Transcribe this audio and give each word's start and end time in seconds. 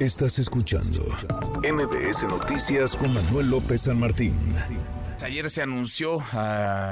Estás 0.00 0.38
escuchando 0.38 1.04
MBS 1.62 2.22
Noticias 2.22 2.96
con 2.96 3.12
Manuel 3.12 3.50
López 3.50 3.82
San 3.82 4.00
Martín. 4.00 4.34
Ayer 5.22 5.50
se 5.50 5.60
anunció 5.60 6.24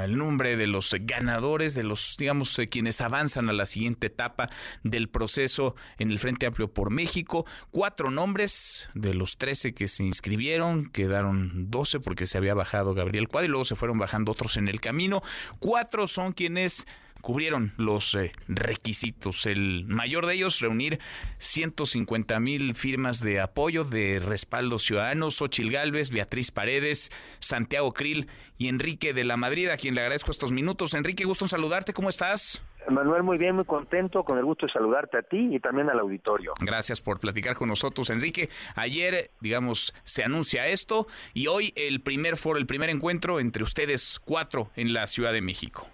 el 0.04 0.18
nombre 0.18 0.58
de 0.58 0.66
los 0.66 0.94
ganadores, 1.00 1.74
de 1.74 1.84
los, 1.84 2.16
digamos, 2.18 2.60
quienes 2.70 3.00
avanzan 3.00 3.48
a 3.48 3.54
la 3.54 3.64
siguiente 3.64 4.08
etapa 4.08 4.50
del 4.82 5.08
proceso 5.08 5.74
en 5.96 6.10
el 6.10 6.18
Frente 6.18 6.44
Amplio 6.44 6.70
por 6.70 6.90
México. 6.90 7.46
Cuatro 7.70 8.10
nombres 8.10 8.90
de 8.92 9.14
los 9.14 9.38
trece 9.38 9.72
que 9.72 9.88
se 9.88 10.04
inscribieron, 10.04 10.90
quedaron 10.90 11.70
doce 11.70 12.00
porque 12.00 12.26
se 12.26 12.36
había 12.36 12.52
bajado 12.52 12.92
Gabriel 12.92 13.28
Cuadro 13.28 13.46
y 13.46 13.48
luego 13.48 13.64
se 13.64 13.76
fueron 13.76 13.98
bajando 13.98 14.32
otros 14.32 14.58
en 14.58 14.68
el 14.68 14.82
camino. 14.82 15.22
Cuatro 15.58 16.06
son 16.06 16.32
quienes 16.32 16.86
cubrieron 17.28 17.72
los 17.76 18.14
eh, 18.14 18.32
requisitos. 18.48 19.44
El 19.44 19.84
mayor 19.84 20.24
de 20.24 20.32
ellos, 20.32 20.60
reunir 20.60 20.98
150 21.36 22.40
mil 22.40 22.74
firmas 22.74 23.20
de 23.20 23.38
apoyo, 23.38 23.84
de 23.84 24.18
respaldo 24.18 24.78
ciudadano, 24.78 25.30
Xochil 25.30 25.70
Gálvez, 25.70 26.10
Beatriz 26.10 26.50
Paredes, 26.50 27.12
Santiago 27.38 27.92
Krill 27.92 28.28
y 28.56 28.68
Enrique 28.68 29.12
de 29.12 29.24
la 29.24 29.36
Madrid, 29.36 29.68
a 29.68 29.76
quien 29.76 29.94
le 29.94 30.00
agradezco 30.00 30.30
estos 30.30 30.52
minutos. 30.52 30.94
Enrique, 30.94 31.24
gusto 31.24 31.44
en 31.44 31.50
saludarte, 31.50 31.92
¿cómo 31.92 32.08
estás? 32.08 32.62
Manuel, 32.90 33.22
muy 33.22 33.36
bien, 33.36 33.56
muy 33.56 33.66
contento, 33.66 34.24
con 34.24 34.38
el 34.38 34.46
gusto 34.46 34.64
de 34.64 34.72
saludarte 34.72 35.18
a 35.18 35.22
ti 35.22 35.54
y 35.54 35.60
también 35.60 35.90
al 35.90 35.98
auditorio. 35.98 36.54
Gracias 36.60 37.02
por 37.02 37.20
platicar 37.20 37.56
con 37.56 37.68
nosotros, 37.68 38.08
Enrique. 38.08 38.48
Ayer, 38.74 39.32
digamos, 39.42 39.92
se 40.02 40.24
anuncia 40.24 40.66
esto 40.66 41.06
y 41.34 41.48
hoy 41.48 41.74
el 41.76 42.00
primer 42.00 42.38
foro, 42.38 42.58
el 42.58 42.66
primer 42.66 42.88
encuentro 42.88 43.38
entre 43.38 43.62
ustedes 43.62 44.18
cuatro 44.18 44.70
en 44.76 44.94
la 44.94 45.06
Ciudad 45.06 45.34
de 45.34 45.42
México. 45.42 45.88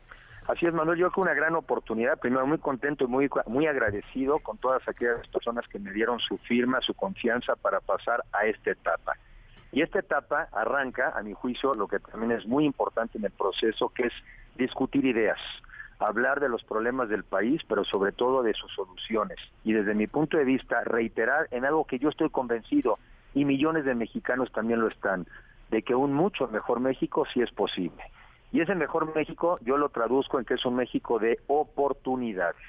Así 0.47 0.67
es, 0.67 0.75
Manuel, 0.75 0.99
yo 0.99 1.07
creo 1.07 1.15
que 1.15 1.21
una 1.31 1.35
gran 1.35 1.55
oportunidad, 1.55 2.19
primero 2.19 2.47
muy 2.47 2.59
contento 2.59 3.05
y 3.05 3.07
muy, 3.07 3.31
muy 3.47 3.67
agradecido 3.67 4.41
con 4.41 4.59
todas 4.59 4.87
aquellas 4.87 5.27
personas 5.29 5.67
que 5.69 5.79
me 5.79 5.91
dieron 5.91 6.21
su 6.21 6.37
firma, 6.37 6.83
su 6.83 6.93
confianza 6.93 7.57
para 7.57 7.81
pasar 7.81 8.23
a 8.33 8.45
esta 8.45 8.73
etapa. 8.73 9.15
Y 9.73 9.81
esta 9.81 10.01
etapa 10.01 10.49
arranca, 10.53 11.15
a 11.17 11.23
mi 11.23 11.33
juicio, 11.33 11.73
lo 11.73 11.89
que 11.89 11.99
también 11.99 12.33
es 12.33 12.47
muy 12.47 12.67
importante 12.67 13.17
en 13.17 13.25
el 13.25 13.31
proceso, 13.31 13.89
que 13.89 14.09
es 14.09 14.13
discutir 14.57 15.07
ideas, 15.07 15.39
hablar 15.99 16.41
de 16.41 16.51
los 16.51 16.63
problemas 16.63 17.09
del 17.09 17.25
país, 17.25 17.63
pero 17.67 17.83
sobre 17.85 18.13
todo 18.13 18.43
de 18.43 18.53
sus 18.53 18.71
soluciones. 18.75 19.39
Y 19.65 19.73
desde 19.73 19.95
mi 19.95 20.07
punto 20.07 20.37
de 20.37 20.45
vista, 20.45 20.85
reiterar 20.85 21.49
en 21.53 21.65
algo 21.65 21.87
que 21.87 21.99
yo 21.99 22.11
estoy 22.11 22.29
convencido, 22.29 22.99
y 23.33 23.47
millones 23.47 23.87
de 23.87 23.95
mexicanos 23.95 24.53
también 24.53 24.81
lo 24.81 24.89
están, 24.89 25.27
de 25.71 25.83
que 25.83 25.95
un 25.95 26.13
mucho 26.13 26.47
mejor 26.49 26.81
México 26.81 27.27
sí 27.33 27.41
es 27.41 27.51
posible. 27.51 28.03
Y 28.55 28.61
ese 28.61 28.77
mejor 28.77 29.13
México 29.17 29.59
yo 29.63 29.77
lo 29.77 29.89
traduzco 29.89 30.39
en 30.39 30.45
que 30.45 30.55
es 30.55 30.65
un 30.65 30.77
México 30.77 31.19
de 31.19 31.41
oportunidades, 31.49 32.63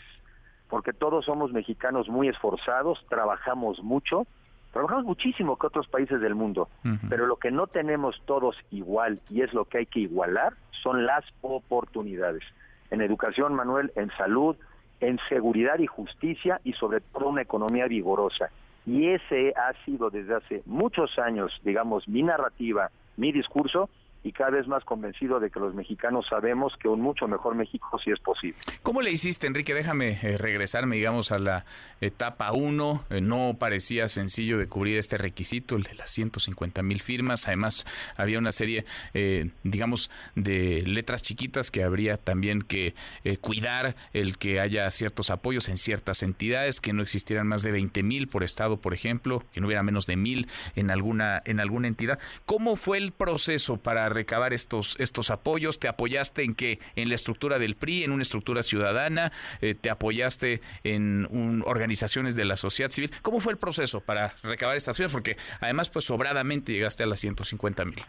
porque 0.67 0.94
todos 0.94 1.25
somos 1.25 1.53
mexicanos 1.53 2.09
muy 2.09 2.28
esforzados, 2.28 3.05
trabajamos 3.08 3.83
mucho, 3.83 4.25
trabajamos 4.73 5.06
muchísimo 5.06 5.59
que 5.59 5.67
otros 5.67 5.88
países 5.88 6.19
del 6.22 6.33
mundo, 6.33 6.69
pero 7.08 7.28
lo 7.28 7.36
que 7.36 7.52
no 7.52 7.67
tenemos 7.67 8.19
todos 8.25 8.58
igual 8.72 9.19
y 9.30 9.44
es 9.44 9.53
lo 9.53 9.66
que 9.66 9.78
hay 9.78 9.86
que 9.86 10.00
igualar 10.00 10.56
son 10.72 11.06
las 11.06 11.23
oportunidades. 11.41 12.41
En 12.89 13.02
educación, 13.02 13.53
Manuel, 13.53 13.91
en 13.95 14.09
salud, 14.17 14.56
en 15.02 15.19
seguridad 15.30 15.78
y 15.78 15.86
justicia 15.86 16.61
y 16.63 16.73
sobre 16.73 17.02
todo 17.02 17.30
una 17.30 17.44
economía 17.44 17.86
vigorosa. 17.86 18.50
Y 18.88 19.09
ese 19.09 19.53
ha 19.56 19.72
sido 19.86 20.09
desde 20.09 20.33
hace 20.33 20.63
muchos 20.66 21.19
años, 21.19 21.61
digamos, 21.63 22.08
mi 22.08 22.23
narrativa, 22.23 22.89
mi 23.17 23.31
discurso, 23.31 23.88
y 24.25 24.31
cada 24.31 24.49
vez 24.49 24.67
más 24.67 24.83
convencido 24.83 25.39
de 25.39 25.51
que 25.51 25.59
los 25.59 25.75
mexicanos 25.75 26.25
sabemos 26.27 26.75
que 26.77 26.87
un 26.87 26.99
mucho 26.99 27.27
mejor 27.27 27.53
México 27.53 27.99
sí 28.03 28.09
es 28.09 28.19
posible. 28.19 28.57
¿Cómo 28.81 29.03
le 29.03 29.11
hiciste, 29.11 29.45
Enrique? 29.45 29.75
Déjame 29.75 30.17
eh, 30.23 30.39
regresarme, 30.39 30.95
digamos, 30.95 31.31
a 31.31 31.37
la 31.37 31.63
etapa 32.01 32.51
1. 32.51 33.03
Eh, 33.11 33.21
no 33.21 33.55
parecía 33.59 34.07
sencillo 34.07 34.57
de 34.57 34.67
cubrir 34.67 34.97
este 34.97 35.17
requisito, 35.17 35.75
el 35.75 35.83
de 35.83 35.93
las 35.93 36.09
150 36.09 36.81
mil 36.81 37.01
firmas. 37.01 37.47
Además, 37.47 37.85
había 38.17 38.39
una 38.39 38.51
serie, 38.51 38.85
eh, 39.13 39.51
digamos, 39.61 40.09
de 40.33 40.81
letras 40.87 41.21
chiquitas 41.21 41.69
que 41.69 41.83
habría 41.83 42.17
también 42.17 42.63
que 42.63 42.95
cuidar 43.41 43.95
el 44.13 44.39
que 44.39 44.59
haya 44.59 44.89
ciertos 44.89 45.29
apoyos 45.29 45.69
en 45.69 45.77
ciertas 45.77 46.23
entidades, 46.23 46.81
que 46.81 46.94
no 46.94 47.03
existieran 47.03 47.45
más 47.45 47.61
de 47.61 47.71
20 47.71 48.01
mil 48.01 48.27
por 48.27 48.44
estado, 48.44 48.77
por 48.77 48.95
ejemplo, 48.95 49.44
que 49.53 49.61
no 49.61 49.67
hubiera 49.67 49.83
menos 49.83 50.07
de 50.07 50.16
mil 50.16 50.47
en 50.75 50.89
alguna, 50.89 51.44
en 51.45 51.59
alguna 51.59 51.88
entidad. 51.88 52.17
¿Cómo 52.47 52.75
fue 52.75 52.97
el 52.97 53.11
proceso 53.11 53.77
para 53.77 54.14
recabar 54.15 54.53
estos, 54.53 54.95
estos 54.99 55.29
apoyos? 55.29 55.79
¿Te 55.79 55.87
apoyaste 55.87 56.43
en 56.43 56.55
que 56.55 56.79
en 56.95 57.09
la 57.09 57.15
estructura 57.15 57.59
del 57.59 57.75
PRI, 57.75 58.03
en 58.03 58.11
una 58.11 58.23
estructura 58.23 58.63
ciudadana? 58.63 59.31
Eh, 59.61 59.75
¿Te 59.75 59.91
apoyaste 59.91 60.61
en 60.83 61.27
organizaciones 61.65 62.35
de 62.35 62.45
la 62.45 62.55
sociedad 62.55 62.89
civil? 62.89 63.11
¿Cómo 63.21 63.39
fue 63.39 63.53
el 63.53 63.59
proceso 63.59 64.01
para 64.01 64.33
recabar 64.41 64.75
estas 64.75 64.97
firmas? 64.97 65.13
Porque 65.13 65.37
además, 65.61 65.89
pues 65.89 66.05
sobradamente 66.05 66.73
llegaste 66.73 67.03
a 67.03 67.05
las 67.05 67.19
150 67.19 67.85
mil. 67.85 67.99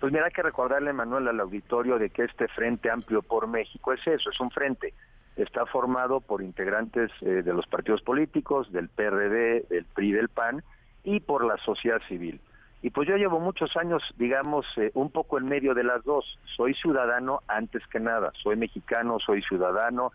Pues 0.00 0.12
mira, 0.12 0.24
hay 0.24 0.32
que 0.32 0.42
recordarle, 0.42 0.92
Manuel, 0.92 1.28
al 1.28 1.38
auditorio 1.38 1.96
de 1.96 2.10
que 2.10 2.24
este 2.24 2.48
Frente 2.48 2.90
Amplio 2.90 3.22
por 3.22 3.46
México 3.46 3.92
es 3.92 4.04
eso, 4.04 4.30
es 4.30 4.40
un 4.40 4.50
frente. 4.50 4.94
Está 5.36 5.64
formado 5.66 6.20
por 6.20 6.42
integrantes 6.42 7.12
eh, 7.20 7.42
de 7.44 7.52
los 7.52 7.66
partidos 7.68 8.02
políticos, 8.02 8.72
del 8.72 8.88
PRD, 8.88 9.64
del 9.70 9.84
PRI, 9.84 10.12
del 10.12 10.28
PAN 10.28 10.64
y 11.04 11.20
por 11.20 11.44
la 11.44 11.56
sociedad 11.58 12.00
civil. 12.08 12.40
Y 12.82 12.90
pues 12.90 13.08
yo 13.08 13.16
llevo 13.16 13.38
muchos 13.38 13.76
años, 13.76 14.02
digamos, 14.18 14.66
eh, 14.76 14.90
un 14.94 15.10
poco 15.10 15.38
en 15.38 15.44
medio 15.44 15.72
de 15.72 15.84
las 15.84 16.02
dos. 16.04 16.38
Soy 16.56 16.74
ciudadano 16.74 17.40
antes 17.46 17.86
que 17.86 18.00
nada, 18.00 18.32
soy 18.42 18.56
mexicano, 18.56 19.18
soy 19.20 19.40
ciudadano, 19.42 20.12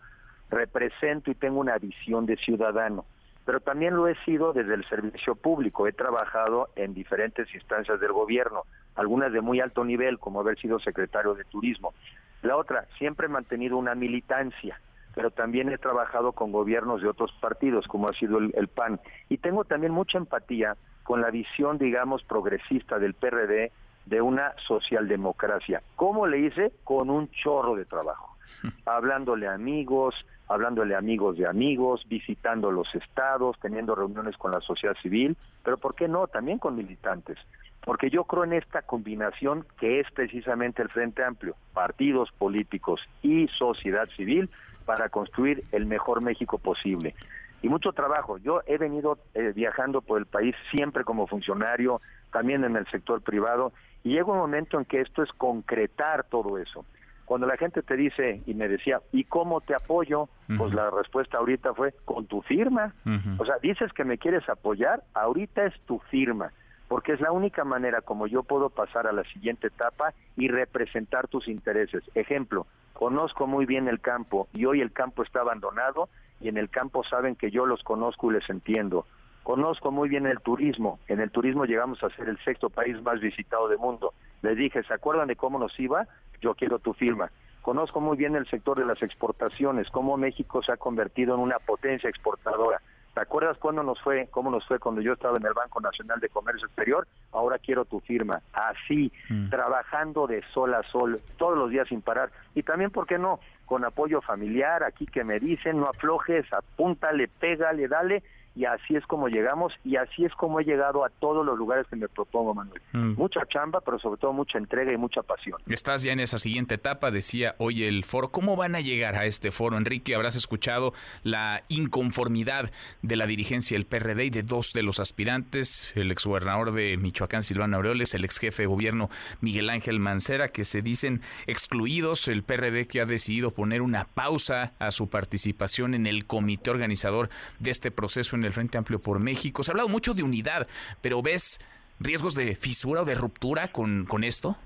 represento 0.50 1.30
y 1.30 1.34
tengo 1.34 1.60
una 1.60 1.78
visión 1.78 2.26
de 2.26 2.36
ciudadano. 2.36 3.06
Pero 3.46 3.60
también 3.60 3.96
lo 3.96 4.06
he 4.06 4.14
sido 4.24 4.52
desde 4.52 4.74
el 4.74 4.86
servicio 4.86 5.34
público. 5.34 5.86
He 5.86 5.92
trabajado 5.92 6.68
en 6.76 6.92
diferentes 6.92 7.52
instancias 7.54 7.98
del 8.00 8.12
gobierno, 8.12 8.64
algunas 8.96 9.32
de 9.32 9.40
muy 9.40 9.60
alto 9.60 9.82
nivel, 9.82 10.18
como 10.18 10.40
haber 10.40 10.58
sido 10.58 10.78
secretario 10.78 11.34
de 11.34 11.44
Turismo. 11.44 11.94
La 12.42 12.56
otra, 12.56 12.86
siempre 12.98 13.26
he 13.26 13.30
mantenido 13.30 13.78
una 13.78 13.94
militancia 13.94 14.78
pero 15.18 15.32
también 15.32 15.68
he 15.68 15.78
trabajado 15.78 16.30
con 16.30 16.52
gobiernos 16.52 17.02
de 17.02 17.08
otros 17.08 17.32
partidos, 17.40 17.88
como 17.88 18.08
ha 18.08 18.12
sido 18.12 18.38
el, 18.38 18.68
PAN. 18.68 19.00
Y 19.28 19.38
tengo 19.38 19.64
también 19.64 19.92
mucha 19.92 20.16
empatía 20.16 20.76
con 21.08 21.22
la 21.22 21.30
visión, 21.30 21.78
digamos, 21.78 22.22
progresista 22.22 22.98
del 22.98 23.14
PRD 23.14 23.72
de 24.04 24.20
una 24.20 24.52
socialdemocracia. 24.66 25.82
¿Cómo 25.96 26.26
le 26.26 26.40
hice? 26.40 26.70
Con 26.84 27.08
un 27.08 27.30
chorro 27.30 27.76
de 27.76 27.86
trabajo. 27.86 28.36
Hablándole 28.84 29.48
a 29.48 29.54
amigos, 29.54 30.14
hablándole 30.48 30.94
a 30.94 30.98
amigos 30.98 31.38
de 31.38 31.48
amigos, 31.48 32.04
visitando 32.10 32.70
los 32.70 32.94
estados, 32.94 33.56
teniendo 33.58 33.94
reuniones 33.94 34.36
con 34.36 34.50
la 34.50 34.60
sociedad 34.60 34.94
civil, 35.00 35.34
pero 35.64 35.78
¿por 35.78 35.94
qué 35.94 36.08
no? 36.08 36.26
También 36.26 36.58
con 36.58 36.76
militantes. 36.76 37.38
Porque 37.82 38.10
yo 38.10 38.24
creo 38.24 38.44
en 38.44 38.52
esta 38.52 38.82
combinación 38.82 39.64
que 39.80 40.00
es 40.00 40.10
precisamente 40.10 40.82
el 40.82 40.90
Frente 40.90 41.24
Amplio, 41.24 41.56
partidos 41.72 42.30
políticos 42.32 43.00
y 43.22 43.48
sociedad 43.48 44.10
civil, 44.14 44.50
para 44.84 45.08
construir 45.08 45.64
el 45.72 45.86
mejor 45.86 46.20
México 46.20 46.58
posible. 46.58 47.14
Y 47.62 47.68
mucho 47.68 47.92
trabajo. 47.92 48.38
Yo 48.38 48.60
he 48.66 48.78
venido 48.78 49.18
eh, 49.34 49.52
viajando 49.54 50.00
por 50.00 50.18
el 50.18 50.26
país 50.26 50.54
siempre 50.70 51.04
como 51.04 51.26
funcionario, 51.26 52.00
también 52.32 52.64
en 52.64 52.76
el 52.76 52.86
sector 52.86 53.20
privado, 53.22 53.72
y 54.04 54.10
llega 54.10 54.32
un 54.32 54.38
momento 54.38 54.78
en 54.78 54.84
que 54.84 55.00
esto 55.00 55.22
es 55.22 55.32
concretar 55.32 56.24
todo 56.24 56.58
eso. 56.58 56.84
Cuando 57.24 57.46
la 57.46 57.58
gente 57.58 57.82
te 57.82 57.94
dice 57.94 58.42
y 58.46 58.54
me 58.54 58.68
decía, 58.68 59.02
¿y 59.12 59.24
cómo 59.24 59.60
te 59.60 59.74
apoyo? 59.74 60.30
Pues 60.56 60.72
la 60.72 60.88
respuesta 60.90 61.36
ahorita 61.36 61.74
fue, 61.74 61.92
con 62.06 62.26
tu 62.26 62.40
firma. 62.40 62.94
O 63.38 63.44
sea, 63.44 63.58
dices 63.58 63.92
que 63.92 64.04
me 64.04 64.16
quieres 64.16 64.48
apoyar, 64.48 65.02
ahorita 65.12 65.66
es 65.66 65.78
tu 65.82 65.98
firma 66.10 66.52
porque 66.88 67.12
es 67.12 67.20
la 67.20 67.30
única 67.30 67.64
manera 67.64 68.00
como 68.00 68.26
yo 68.26 68.42
puedo 68.42 68.70
pasar 68.70 69.06
a 69.06 69.12
la 69.12 69.22
siguiente 69.24 69.68
etapa 69.68 70.14
y 70.36 70.48
representar 70.48 71.28
tus 71.28 71.46
intereses. 71.46 72.02
Ejemplo, 72.14 72.66
conozco 72.94 73.46
muy 73.46 73.66
bien 73.66 73.88
el 73.88 74.00
campo 74.00 74.48
y 74.54 74.64
hoy 74.64 74.80
el 74.80 74.92
campo 74.92 75.22
está 75.22 75.40
abandonado 75.40 76.08
y 76.40 76.48
en 76.48 76.56
el 76.56 76.70
campo 76.70 77.04
saben 77.04 77.36
que 77.36 77.50
yo 77.50 77.66
los 77.66 77.82
conozco 77.82 78.30
y 78.30 78.34
les 78.34 78.48
entiendo. 78.50 79.06
Conozco 79.42 79.90
muy 79.90 80.08
bien 80.08 80.26
el 80.26 80.40
turismo. 80.40 80.98
En 81.08 81.20
el 81.20 81.30
turismo 81.30 81.64
llegamos 81.64 82.02
a 82.02 82.10
ser 82.10 82.28
el 82.28 82.38
sexto 82.44 82.68
país 82.68 83.00
más 83.02 83.20
visitado 83.20 83.68
del 83.68 83.78
mundo. 83.78 84.12
Les 84.42 84.56
dije, 84.56 84.82
¿se 84.82 84.92
acuerdan 84.92 85.28
de 85.28 85.36
cómo 85.36 85.58
nos 85.58 85.78
iba? 85.80 86.06
Yo 86.40 86.54
quiero 86.54 86.78
tu 86.78 86.92
firma. 86.92 87.30
Conozco 87.62 88.00
muy 88.00 88.16
bien 88.16 88.36
el 88.36 88.46
sector 88.48 88.78
de 88.78 88.86
las 88.86 89.02
exportaciones, 89.02 89.90
cómo 89.90 90.16
México 90.16 90.62
se 90.62 90.72
ha 90.72 90.76
convertido 90.76 91.34
en 91.34 91.40
una 91.40 91.58
potencia 91.58 92.08
exportadora. 92.08 92.80
¿Te 93.14 93.20
acuerdas 93.20 93.58
cuándo 93.58 93.82
nos 93.82 94.00
fue, 94.00 94.28
cómo 94.30 94.50
nos 94.50 94.66
fue 94.66 94.78
cuando 94.78 95.00
yo 95.00 95.14
estaba 95.14 95.36
en 95.36 95.46
el 95.46 95.52
Banco 95.52 95.80
Nacional 95.80 96.20
de 96.20 96.28
Comercio 96.28 96.66
Exterior? 96.66 97.06
Ahora 97.32 97.58
quiero 97.58 97.84
tu 97.84 98.00
firma. 98.00 98.40
Así, 98.52 99.12
mm. 99.28 99.48
trabajando 99.50 100.26
de 100.26 100.42
sol 100.52 100.74
a 100.74 100.82
sol, 100.84 101.20
todos 101.36 101.58
los 101.58 101.70
días 101.70 101.88
sin 101.88 102.02
parar. 102.02 102.30
Y 102.54 102.62
también, 102.62 102.90
¿por 102.90 103.06
qué 103.06 103.18
no? 103.18 103.40
Con 103.66 103.84
apoyo 103.84 104.20
familiar, 104.20 104.84
aquí 104.84 105.06
que 105.06 105.24
me 105.24 105.38
dicen, 105.40 105.80
no 105.80 105.86
aflojes, 105.86 106.46
apúntale, 106.52 107.28
pégale, 107.28 107.88
dale, 107.88 108.22
y 108.58 108.64
así 108.64 108.96
es 108.96 109.06
como 109.06 109.28
llegamos 109.28 109.72
y 109.84 109.94
así 109.94 110.24
es 110.24 110.34
como 110.34 110.58
he 110.58 110.64
llegado 110.64 111.04
a 111.04 111.10
todos 111.10 111.46
los 111.46 111.56
lugares 111.56 111.86
que 111.86 111.94
me 111.94 112.08
propongo, 112.08 112.54
Manuel. 112.54 112.82
Mm. 112.92 113.12
Mucha 113.12 113.46
chamba, 113.46 113.80
pero 113.80 114.00
sobre 114.00 114.18
todo 114.18 114.32
mucha 114.32 114.58
entrega 114.58 114.92
y 114.92 114.96
mucha 114.96 115.22
pasión. 115.22 115.60
Estás 115.68 116.02
ya 116.02 116.12
en 116.12 116.18
esa 116.18 116.38
siguiente 116.38 116.74
etapa, 116.74 117.12
decía 117.12 117.54
hoy 117.58 117.84
el 117.84 118.04
foro. 118.04 118.32
¿Cómo 118.32 118.56
van 118.56 118.74
a 118.74 118.80
llegar 118.80 119.14
a 119.14 119.26
este 119.26 119.52
foro, 119.52 119.76
Enrique? 119.76 120.16
Habrás 120.16 120.34
escuchado 120.34 120.92
la 121.22 121.62
inconformidad 121.68 122.72
de 123.02 123.14
la 123.14 123.28
dirigencia 123.28 123.76
del 123.76 123.86
PRD 123.86 124.24
y 124.24 124.30
de 124.30 124.42
dos 124.42 124.72
de 124.72 124.82
los 124.82 124.98
aspirantes, 124.98 125.92
el 125.94 126.10
exgobernador 126.10 126.72
de 126.72 126.96
Michoacán, 126.96 127.44
Silvano 127.44 127.76
Aureoles, 127.76 128.12
el 128.14 128.24
ex 128.24 128.38
jefe 128.38 128.64
de 128.64 128.66
gobierno 128.66 129.08
Miguel 129.40 129.70
Ángel 129.70 130.00
Mancera, 130.00 130.48
que 130.48 130.64
se 130.64 130.82
dicen 130.82 131.20
excluidos. 131.46 132.26
El 132.26 132.42
PRD 132.42 132.88
que 132.88 133.00
ha 133.00 133.06
decidido 133.06 133.52
poner 133.52 133.82
una 133.82 134.04
pausa 134.04 134.72
a 134.80 134.90
su 134.90 135.08
participación 135.08 135.94
en 135.94 136.08
el 136.08 136.26
comité 136.26 136.70
organizador 136.70 137.30
de 137.60 137.70
este 137.70 137.92
proceso 137.92 138.34
en 138.34 138.47
el 138.47 138.47
Frente 138.52 138.78
Amplio 138.78 139.00
por 139.00 139.20
México. 139.20 139.62
Se 139.62 139.70
ha 139.70 139.72
hablado 139.72 139.88
mucho 139.88 140.14
de 140.14 140.22
unidad, 140.22 140.66
pero 141.00 141.22
¿ves 141.22 141.60
riesgos 142.00 142.34
de 142.34 142.54
fisura 142.54 143.02
o 143.02 143.04
de 143.04 143.14
ruptura 143.14 143.68
con, 143.68 144.04
con 144.04 144.24
esto? 144.24 144.56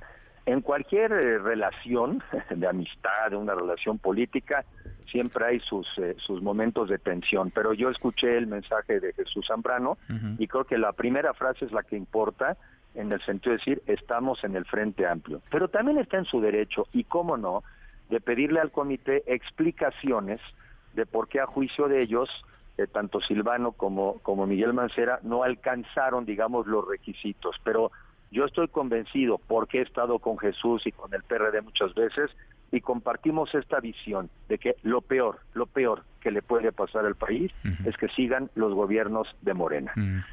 En 0.44 0.60
cualquier 0.60 1.12
eh, 1.12 1.38
relación 1.38 2.22
de 2.50 2.66
amistad, 2.66 3.30
de 3.30 3.36
una 3.36 3.54
relación 3.54 3.98
política, 3.98 4.64
siempre 5.10 5.44
hay 5.44 5.60
sus, 5.60 5.86
eh, 5.98 6.16
sus 6.18 6.42
momentos 6.42 6.88
de 6.88 6.98
tensión. 6.98 7.50
Pero 7.54 7.72
yo 7.74 7.90
escuché 7.90 8.36
el 8.36 8.46
mensaje 8.46 8.98
de 8.98 9.12
Jesús 9.12 9.46
Zambrano 9.46 9.98
y 10.38 10.48
creo 10.48 10.64
que 10.64 10.78
la 10.78 10.92
primera 10.92 11.34
frase 11.34 11.64
es 11.64 11.72
la 11.72 11.82
que 11.82 11.96
importa 11.96 12.56
en 12.94 13.12
el 13.12 13.22
sentido 13.22 13.52
de 13.52 13.58
decir 13.58 13.82
estamos 13.86 14.42
en 14.44 14.56
el 14.56 14.64
Frente 14.64 15.06
Amplio. 15.06 15.40
Pero 15.50 15.68
también 15.68 15.98
está 15.98 16.18
en 16.18 16.24
su 16.24 16.40
derecho, 16.40 16.86
y 16.92 17.04
cómo 17.04 17.36
no, 17.36 17.62
de 18.10 18.20
pedirle 18.20 18.60
al 18.60 18.70
comité 18.70 19.22
explicaciones 19.26 20.40
de 20.94 21.06
por 21.06 21.28
qué 21.28 21.40
a 21.40 21.46
juicio 21.46 21.88
de 21.88 22.02
ellos 22.02 22.28
eh, 22.82 22.86
tanto 22.86 23.20
Silvano 23.20 23.72
como, 23.72 24.18
como 24.20 24.46
Miguel 24.46 24.72
Mancera 24.72 25.20
no 25.22 25.42
alcanzaron, 25.42 26.24
digamos, 26.24 26.66
los 26.66 26.86
requisitos. 26.86 27.56
Pero 27.64 27.90
yo 28.30 28.44
estoy 28.44 28.68
convencido, 28.68 29.38
porque 29.38 29.78
he 29.78 29.82
estado 29.82 30.18
con 30.18 30.38
Jesús 30.38 30.86
y 30.86 30.92
con 30.92 31.12
el 31.14 31.22
PRD 31.22 31.60
muchas 31.62 31.94
veces, 31.94 32.30
y 32.72 32.80
compartimos 32.80 33.54
esta 33.54 33.80
visión 33.80 34.30
de 34.48 34.56
que 34.56 34.76
lo 34.82 35.02
peor, 35.02 35.40
lo 35.52 35.66
peor 35.66 36.04
que 36.20 36.30
le 36.30 36.40
puede 36.40 36.72
pasar 36.72 37.04
al 37.04 37.16
país 37.16 37.52
es 37.84 37.96
que 37.98 38.08
sigan 38.08 38.50
los 38.54 38.72
gobiernos 38.72 39.28
de 39.42 39.52
Morena. 39.52 39.92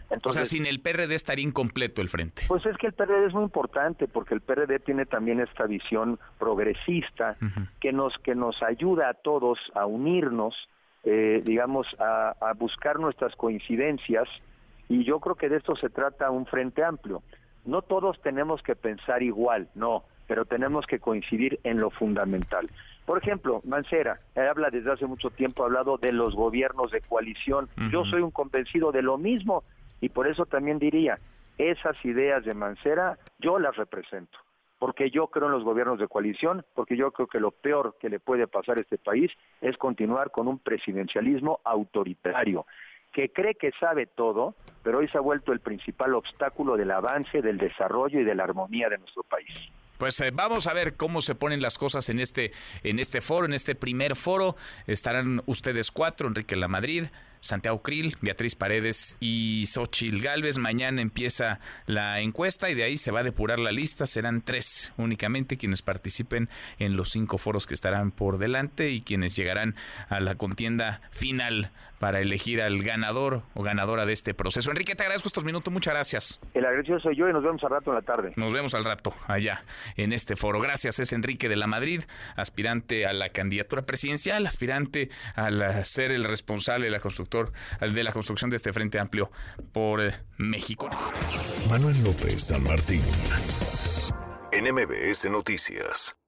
Entonces, 0.10 0.26
o 0.26 0.32
sea, 0.32 0.46
sin 0.46 0.66
el 0.66 0.80
PRD 0.80 1.14
estaría 1.14 1.44
incompleto 1.44 2.02
el 2.02 2.08
frente. 2.08 2.44
Pues 2.48 2.66
es 2.66 2.78
que 2.78 2.88
el 2.88 2.94
PRD 2.94 3.26
es 3.26 3.34
muy 3.34 3.44
importante 3.44 4.08
porque 4.08 4.36
el 4.36 4.42
PRD 4.42 4.80
tiene 4.80 5.06
también 5.06 5.42
esta 5.42 5.66
visión 5.66 6.18
progresista 6.38 7.36
que 7.82 7.92
nos 7.92 8.18
que 8.20 8.36
nos 8.36 8.62
ayuda 8.64 9.10
a 9.10 9.14
todos 9.16 9.60
a 9.76 9.86
unirnos, 9.86 10.56
eh, 11.04 11.42
digamos, 11.44 11.88
a, 12.00 12.36
a 12.42 12.54
buscar 12.54 13.00
nuestras 13.00 13.36
coincidencias 13.36 14.28
y 14.88 15.04
yo 15.04 15.20
creo 15.20 15.36
que 15.36 15.50
de 15.50 15.58
esto 15.58 15.76
se 15.76 15.90
trata 15.90 16.32
un 16.32 16.46
frente 16.46 16.84
amplio. 16.84 17.22
No 17.66 17.82
todos 17.82 18.20
tenemos 18.22 18.64
que 18.64 18.76
pensar 18.76 19.22
igual, 19.22 19.70
no, 19.76 20.04
pero 20.28 20.46
tenemos 20.46 20.86
que 20.88 21.00
coincidir 21.00 21.60
en 21.64 21.80
lo 21.80 21.90
fundamental. 21.90 22.70
Por 23.06 23.18
ejemplo, 23.18 23.62
Mancera 23.66 24.20
habla 24.36 24.70
desde 24.70 24.92
hace 24.92 25.08
mucho 25.08 25.32
tiempo, 25.32 25.64
ha 25.64 25.66
hablado 25.66 25.98
de 25.98 26.12
los 26.12 26.36
gobiernos 26.36 26.92
de 26.92 27.02
coalición. 27.02 27.68
Yo 27.92 28.06
soy 28.06 28.22
un 28.22 28.30
convencido 28.30 28.92
de 28.92 29.02
lo 29.02 29.18
mismo 29.18 29.64
y 30.00 30.10
por 30.10 30.28
eso 30.28 30.46
también 30.46 30.78
diría, 30.78 31.18
esas 31.58 31.96
ideas 32.06 32.46
de 32.46 32.54
Mancera 32.54 33.18
yo 33.40 33.58
las 33.58 33.76
represento, 33.76 34.38
porque 34.80 35.12
yo 35.12 35.28
creo 35.28 35.48
en 35.48 35.54
los 35.54 35.64
gobiernos 35.64 36.00
de 36.00 36.08
coalición, 36.08 36.66
porque 36.74 36.98
yo 36.98 37.12
creo 37.12 37.28
que 37.28 37.40
lo 37.40 37.52
peor 37.52 37.98
que 38.00 38.10
le 38.10 38.20
puede 38.20 38.48
pasar 38.48 38.78
a 38.78 38.82
este 38.82 38.98
país 38.98 39.32
es 39.62 39.78
continuar 39.78 40.32
con 40.32 40.48
un 40.48 40.58
presidencialismo 40.58 41.60
autoritario 41.64 42.66
que 43.12 43.30
cree 43.32 43.56
que 43.56 43.72
sabe 43.80 44.06
todo, 44.06 44.56
pero 44.84 45.00
hoy 45.00 45.08
se 45.12 45.18
ha 45.18 45.22
vuelto 45.22 45.52
el 45.52 45.60
principal 45.60 46.14
obstáculo 46.14 46.78
del 46.78 46.92
avance, 46.92 47.42
del 47.42 47.58
desarrollo 47.58 48.20
y 48.20 48.24
de 48.24 48.36
la 48.36 48.44
armonía 48.44 48.90
de 48.90 48.98
nuestro 48.98 49.24
país. 49.24 49.50
Pues 49.98 50.20
eh, 50.22 50.32
vamos 50.32 50.68
a 50.68 50.74
ver 50.74 50.96
cómo 50.96 51.22
se 51.22 51.36
ponen 51.36 51.62
las 51.62 51.78
cosas 51.78 52.08
en 52.10 52.20
este, 52.20 52.52
en 52.84 53.00
este 53.00 53.20
foro, 53.20 53.46
en 53.46 53.54
este 53.54 53.76
primer 53.76 54.16
foro. 54.16 54.56
Estarán 54.88 55.42
ustedes 55.46 55.92
cuatro, 55.92 56.28
Enrique 56.28 56.56
La 56.56 56.70
Madrid, 56.70 57.06
Santiago 57.42 57.82
Krill, 57.82 58.18
Beatriz 58.22 58.56
Paredes 58.56 59.16
y 59.20 59.66
Xochil 59.68 60.22
Galvez. 60.22 60.58
Mañana 60.58 61.02
empieza 61.02 61.60
la 61.86 62.20
encuesta 62.22 62.70
y 62.70 62.76
de 62.76 62.84
ahí 62.84 62.98
se 62.98 63.12
va 63.12 63.22
a 63.22 63.24
depurar 63.24 63.60
la 63.60 63.72
lista. 63.72 64.06
Serán 64.06 64.42
tres 64.42 64.94
únicamente 64.98 65.58
quienes 65.58 65.82
participen 65.82 66.50
en 66.78 66.96
los 66.96 67.10
cinco 67.10 67.38
foros 67.38 67.66
que 67.66 67.74
estarán 67.74 68.12
por 68.12 68.38
delante 68.38 68.90
y 68.90 69.02
quienes 69.02 69.36
llegarán 69.36 69.76
a 70.10 70.20
la 70.20 70.36
contienda 70.36 71.02
final 71.12 71.72
para 72.00 72.22
elegir 72.22 72.62
al 72.62 72.82
ganador 72.82 73.44
o 73.54 73.62
ganadora 73.62 74.06
de 74.06 74.14
este 74.14 74.34
proceso. 74.34 74.72
Enrique, 74.72 74.96
te 74.96 75.04
agradezco 75.04 75.28
estos 75.28 75.44
minutos. 75.44 75.72
Muchas 75.72 75.94
gracias. 75.94 76.40
El 76.54 76.66
agradecido 76.66 77.00
soy 77.00 77.16
yo 77.16 77.30
y 77.30 77.34
nos 77.34 77.44
vemos 77.44 77.62
al 77.64 77.72
rato 77.72 77.92
en 77.92 77.96
la 77.96 78.02
tarde. 78.02 78.34
Nos 78.38 78.54
vemos 78.54 78.74
al 78.74 78.86
rato 78.86 79.14
allá 79.28 79.64
en 79.98 80.14
este 80.14 80.36
foro. 80.36 80.60
Gracias. 80.60 81.00
Es 81.00 81.14
Enrique 81.14 81.50
de 81.50 81.58
la 81.58 81.68
Madrid, 81.68 82.04
aspirante 82.36 83.06
a 83.06 83.14
la 83.14 83.30
candidatura 83.30 83.82
presidencial, 83.84 84.48
aspirante 84.48 85.10
a 85.36 85.84
ser 85.84 86.12
el 86.12 86.24
responsable 86.24 86.86
de 86.86 86.92
la 86.92 87.00
constructor 87.30 87.52
de 87.94 88.04
la 88.04 88.12
construcción 88.12 88.50
de 88.50 88.58
este 88.58 88.74
Frente 88.74 89.00
Amplio 89.00 89.32
por 89.72 90.02
eh, 90.02 90.14
México. 90.38 90.90
Manuel 91.70 92.04
López 92.04 92.42
San 92.44 92.64
Martín. 92.64 93.02
NMBS 94.52 95.30
Noticias. 95.30 96.19